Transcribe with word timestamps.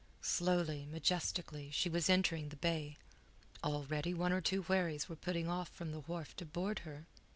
Slowly, 0.23 0.87
majestically, 0.91 1.69
she 1.69 1.87
was 1.87 2.09
entering 2.09 2.49
the 2.49 2.55
bay. 2.55 2.97
Already 3.63 4.15
one 4.15 4.33
or 4.33 4.41
two 4.41 4.63
wherries 4.63 5.07
were 5.07 5.15
putting 5.15 5.47
off 5.47 5.69
from 5.69 5.91
the 5.91 5.99
wharf 5.99 6.35
to 6.37 6.45
board 6.47 6.79
her. 6.79 7.05